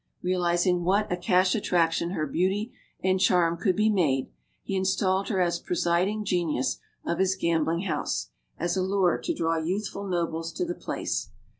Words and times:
Realizing 0.23 0.83
what 0.83 1.11
a 1.11 1.15
cash 1.15 1.53
attraction 1.53 2.09
her 2.09 2.25
beauty 2.25 2.73
and 3.03 3.19
charm 3.19 3.55
could 3.55 3.75
be 3.75 3.87
made, 3.87 4.31
he 4.63 4.75
installed 4.75 5.27
her 5.29 5.39
as 5.39 5.59
presiding 5.59 6.25
genius 6.25 6.79
of 7.05 7.19
his 7.19 7.35
gambling 7.39 7.81
house, 7.81 8.31
as 8.57 8.75
a 8.75 8.81
lure 8.81 9.19
to 9.19 9.35
draw 9.35 9.57
youthful 9.59 10.07
nobles 10.07 10.51
to 10.53 10.65
the 10.65 10.73
place. 10.73 11.29